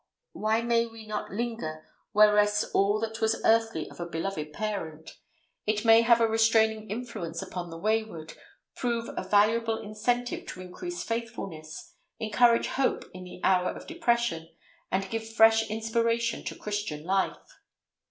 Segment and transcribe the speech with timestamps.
[0.31, 5.19] Why may we not linger where rests all that was earthly of a beloved parent?
[5.67, 8.33] It may have a restraining influence upon the wayward,
[8.75, 14.49] prove a valuable incentive to increased faithfulness, encourage hope in the hour of depression,
[14.89, 17.59] and give fresh inspiration to Christian life.